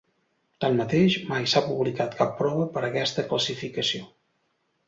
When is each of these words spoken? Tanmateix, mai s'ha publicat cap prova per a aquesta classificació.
Tanmateix, 0.63 1.17
mai 1.33 1.45
s'ha 1.51 1.63
publicat 1.67 2.17
cap 2.23 2.33
prova 2.41 2.67
per 2.79 2.85
a 2.87 2.89
aquesta 2.91 3.29
classificació. 3.33 4.09